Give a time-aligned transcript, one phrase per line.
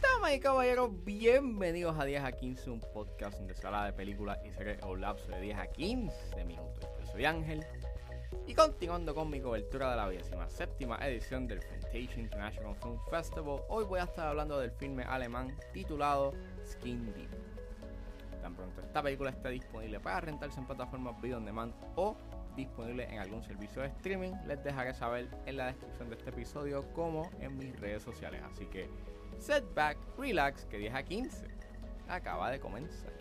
[0.00, 4.38] Damas y caballeros, bienvenidos a 10 a 15, un podcast donde se habla de películas
[4.44, 6.84] y series o lapso de 10 a 15 minutos.
[7.00, 7.64] Yo soy Ángel
[8.46, 13.60] y continuando con mi cobertura de la vigésima séptima edición del Fantasia International Film Festival,
[13.68, 16.32] hoy voy a estar hablando del filme alemán titulado
[16.64, 17.45] Skin Deep.
[18.54, 22.16] Pronto esta película esté disponible para rentarse en plataformas video on demand o
[22.56, 26.90] disponible en algún servicio de streaming, les dejaré saber en la descripción de este episodio
[26.92, 28.42] como en mis redes sociales.
[28.50, 28.88] Así que
[29.38, 31.46] set back, relax, que 10 a 15
[32.08, 33.12] acaba de comenzar.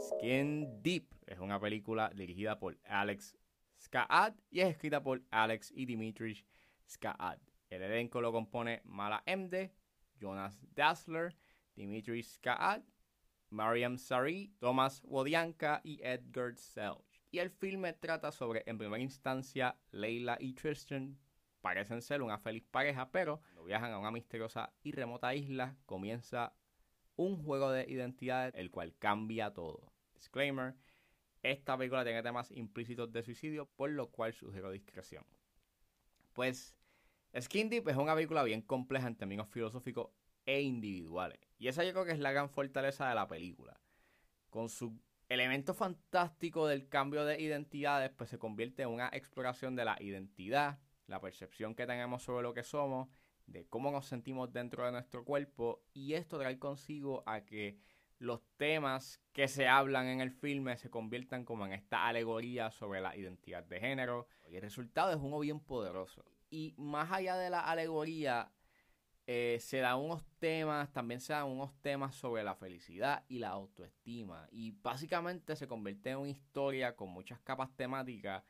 [0.00, 3.34] Skin Deep es una película dirigida por Alex
[3.80, 6.44] Skaad y es escrita por Alex y Dimitri
[6.88, 7.38] Skaad.
[7.74, 9.72] El elenco lo compone Mala Emde,
[10.20, 11.34] Jonas Dassler,
[11.74, 12.82] Dimitri Skaad,
[13.50, 17.20] Mariam Sari, Thomas Wodianka y Edgar Selch.
[17.32, 21.18] Y el filme trata sobre, en primera instancia, Leila y Tristan
[21.62, 26.54] parecen ser una feliz pareja, pero cuando viajan a una misteriosa y remota isla, comienza
[27.16, 29.92] un juego de identidades el cual cambia todo.
[30.14, 30.76] Disclaimer,
[31.42, 35.26] esta película tiene temas implícitos de suicidio, por lo cual sugiero discreción.
[36.34, 36.76] Pues
[37.40, 40.10] Skin Deep es una película bien compleja en términos filosóficos
[40.46, 41.40] e individuales.
[41.58, 43.80] Y esa yo creo que es la gran fortaleza de la película.
[44.50, 49.84] Con su elemento fantástico del cambio de identidades, pues se convierte en una exploración de
[49.84, 53.08] la identidad, la percepción que tenemos sobre lo que somos,
[53.46, 55.82] de cómo nos sentimos dentro de nuestro cuerpo.
[55.92, 57.80] Y esto trae consigo a que
[58.18, 63.00] los temas que se hablan en el filme se conviertan como en esta alegoría sobre
[63.00, 64.28] la identidad de género.
[64.48, 66.24] Y el resultado es uno bien poderoso.
[66.54, 68.52] Y más allá de la alegoría,
[69.26, 73.48] eh, se dan unos temas, también se dan unos temas sobre la felicidad y la
[73.48, 74.46] autoestima.
[74.52, 78.44] Y básicamente se convierte en una historia con muchas capas temáticas.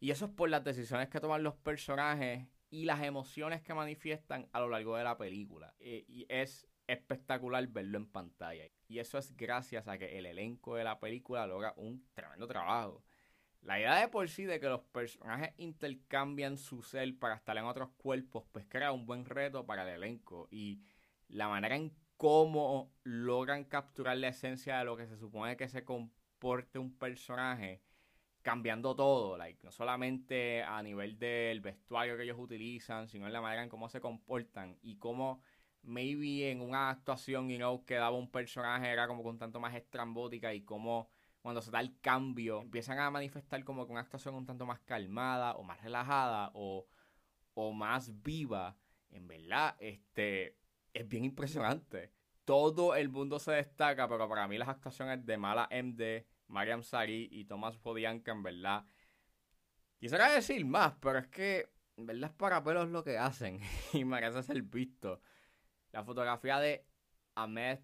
[0.00, 4.50] Y eso es por las decisiones que toman los personajes y las emociones que manifiestan
[4.52, 5.74] a lo largo de la película.
[5.78, 8.64] Eh, y es espectacular verlo en pantalla.
[8.86, 13.02] Y eso es gracias a que el elenco de la película logra un tremendo trabajo.
[13.66, 17.64] La idea de por sí de que los personajes intercambian su ser para estar en
[17.64, 20.46] otros cuerpos, pues crea un buen reto para el elenco.
[20.52, 20.82] Y
[21.26, 25.84] la manera en cómo logran capturar la esencia de lo que se supone que se
[25.84, 27.82] comporte un personaje,
[28.40, 33.40] cambiando todo, like, no solamente a nivel del vestuario que ellos utilizan, sino en la
[33.40, 35.40] manera en cómo se comportan y cómo
[35.82, 39.74] maybe en una actuación, you know, que daba un personaje era como un tanto más
[39.74, 41.10] estrambótica y cómo
[41.46, 44.80] cuando se da el cambio, empiezan a manifestar como que una actuación un tanto más
[44.80, 46.88] calmada o más relajada o,
[47.54, 48.76] o más viva,
[49.10, 50.58] en verdad, este,
[50.92, 52.12] es bien impresionante.
[52.44, 57.28] Todo el mundo se destaca, pero para mí las actuaciones de Mala MD, Mariam Sari
[57.30, 58.84] y Thomas Podianka, en verdad,
[60.00, 63.60] quisiera decir más, pero es que, en verdad, es para pelos lo que hacen
[63.92, 65.20] y merece ser visto.
[65.92, 66.84] La fotografía de
[67.36, 67.78] Ahmed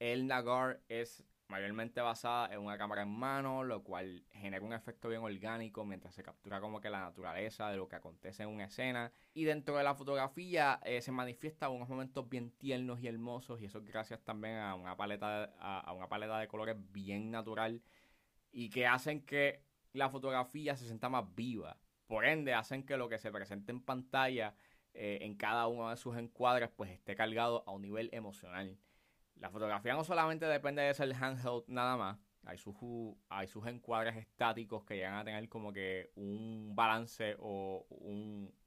[0.00, 5.08] El Nagar es mayormente basada en una cámara en mano, lo cual genera un efecto
[5.08, 8.64] bien orgánico mientras se captura como que la naturaleza de lo que acontece en una
[8.64, 9.12] escena.
[9.34, 13.66] Y dentro de la fotografía eh, se manifiesta unos momentos bien tiernos y hermosos y
[13.66, 17.82] eso es gracias también a una paleta, a, una paleta de colores bien natural
[18.52, 21.76] y que hacen que la fotografía se sienta más viva.
[22.06, 24.54] Por ende, hacen que lo que se presente en pantalla
[24.94, 28.78] eh, en cada uno de sus encuadres pues esté cargado a un nivel emocional.
[29.40, 32.18] La fotografía no solamente depende de ser handheld nada más.
[32.44, 32.76] Hay sus,
[33.30, 37.86] hay sus encuadres estáticos que llegan a tener como que un balance o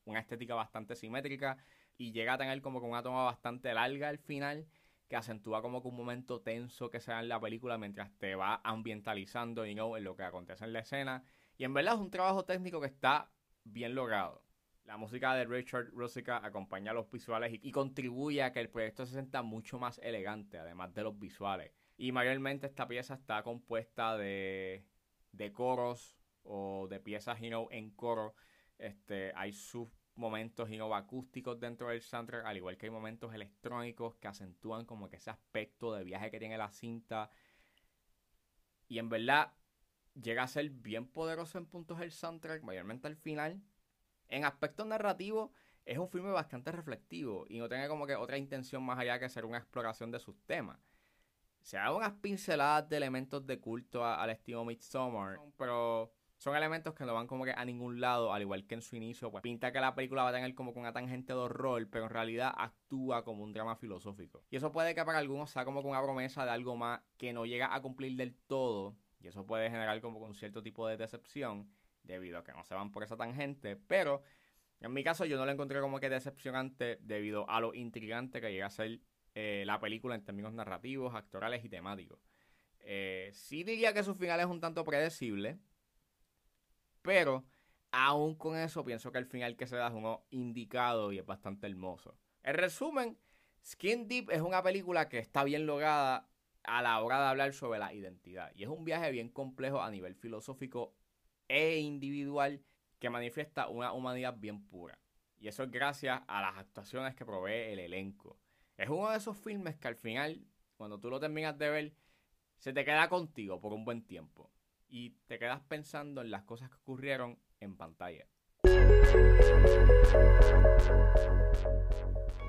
[0.05, 1.57] una estética bastante simétrica
[1.97, 4.67] y llega a tener como que una toma bastante larga al final
[5.07, 8.33] que acentúa como que un momento tenso que se da en la película mientras te
[8.33, 11.23] va ambientalizando you know, en lo que acontece en la escena.
[11.55, 13.31] Y en verdad es un trabajo técnico que está
[13.63, 14.43] bien logrado.
[14.85, 19.13] La música de Richard Rusica acompaña los visuales y, contribuye a que el proyecto se
[19.13, 21.71] sienta mucho más elegante, además de los visuales.
[21.97, 24.85] Y mayormente esta pieza está compuesta de,
[25.53, 28.35] coros o de piezas en coro.
[28.77, 34.15] Este, hay sus momentos you acústicos dentro del soundtrack, al igual que hay momentos electrónicos
[34.17, 37.29] que acentúan como que ese aspecto de viaje que tiene la cinta.
[38.87, 39.53] Y en verdad
[40.21, 43.61] llega a ser bien poderoso en puntos el soundtrack, mayormente al final
[44.33, 45.51] en aspecto narrativo,
[45.85, 49.29] es un filme bastante reflectivo y no tiene como que otra intención más allá que
[49.29, 50.79] ser una exploración de sus temas.
[51.61, 57.05] Se da unas pinceladas de elementos de culto al estilo Midsommar, pero son elementos que
[57.05, 59.71] no van como que a ningún lado, al igual que en su inicio, pues pinta
[59.71, 62.53] que la película va a tener como que una tangente de horror, pero en realidad
[62.57, 64.43] actúa como un drama filosófico.
[64.49, 67.31] Y eso puede que para algunos sea como que una promesa de algo más que
[67.33, 70.97] no llega a cumplir del todo, Y eso puede generar como un cierto tipo de
[70.97, 71.69] decepción
[72.03, 73.75] debido a que no se van por esa tangente.
[73.75, 74.21] Pero
[74.79, 78.51] en mi caso yo no lo encontré como que decepcionante debido a lo intrigante que
[78.51, 78.99] llega a ser
[79.35, 82.19] eh, la película en términos narrativos, actorales y temáticos.
[82.79, 85.57] Eh, sí diría que su final es un tanto predecible,
[87.01, 87.45] pero
[87.91, 91.25] aún con eso pienso que el final que se da es uno indicado y es
[91.25, 92.17] bastante hermoso.
[92.43, 93.17] En resumen,
[93.65, 96.27] Skin Deep es una película que está bien lograda
[96.63, 98.51] a la hora de hablar sobre la identidad.
[98.55, 100.93] Y es un viaje bien complejo a nivel filosófico
[101.47, 102.63] e individual
[102.99, 104.97] que manifiesta una humanidad bien pura.
[105.37, 108.39] Y eso es gracias a las actuaciones que provee el elenco.
[108.77, 110.47] Es uno de esos filmes que al final,
[110.77, 111.93] cuando tú lo terminas de ver,
[112.57, 114.49] se te queda contigo por un buen tiempo.
[114.87, 118.25] Y te quedas pensando en las cosas que ocurrieron en pantalla.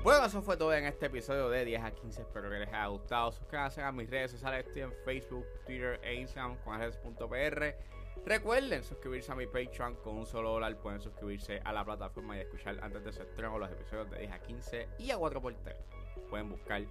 [0.03, 2.21] Bueno, eso fue todo en este episodio de 10 a 15.
[2.21, 3.31] Espero que les haya gustado.
[3.31, 4.65] Suscríbanse a mis redes sociales.
[4.67, 6.79] Estoy en Facebook, Twitter e Instagram con.
[8.25, 10.77] Recuerden suscribirse a mi Patreon con un solo dólar.
[10.77, 14.31] Pueden suscribirse a la plataforma y escuchar antes de su estreno los episodios de 10
[14.31, 15.75] a 15 y a 4x3.
[16.29, 16.83] Pueden buscar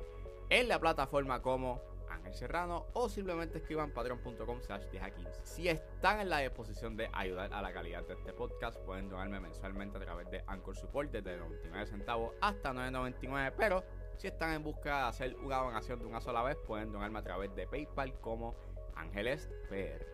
[0.50, 4.84] en la plataforma como Ángel Serrano o simplemente escriban patreon.com slash
[5.42, 9.40] Si están en la disposición de ayudar a la calidad de este podcast, pueden donarme
[9.40, 13.84] mensualmente a través de Anchor Support desde 99 centavos hasta 9.99, pero
[14.16, 17.22] si están en busca de hacer una donación de una sola vez, pueden donarme a
[17.22, 18.54] través de PayPal como
[18.94, 20.13] Ángeles PR.